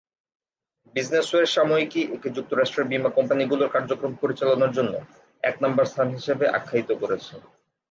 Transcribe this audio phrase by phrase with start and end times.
[0.95, 4.93] Business wire সাময়িকী একে যুক্তরাষ্ট্রের বিমা কোম্পানিগুলোর কার্যক্রম পরিচালনার জন্য
[5.43, 7.33] এক নাম্বার স্থান হিসেবে আখ্যায়িত করেছে।